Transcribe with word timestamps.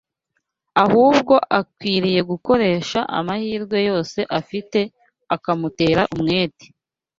ahubwo 0.83 1.35
akwiriye 1.59 2.21
gukoresha 2.31 2.99
amahirwe 3.17 3.77
yose 3.89 4.19
afite 4.39 4.79
akamutera 5.35 6.01
umwete 6.15 6.65